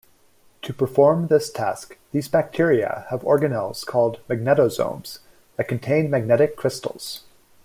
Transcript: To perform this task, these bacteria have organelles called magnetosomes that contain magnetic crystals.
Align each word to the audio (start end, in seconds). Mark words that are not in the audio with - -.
To 0.63 0.73
perform 0.73 1.27
this 1.27 1.51
task, 1.51 1.95
these 2.11 2.27
bacteria 2.27 3.05
have 3.11 3.21
organelles 3.21 3.85
called 3.85 4.19
magnetosomes 4.27 5.19
that 5.57 5.67
contain 5.67 6.09
magnetic 6.09 6.55
crystals. 6.55 7.21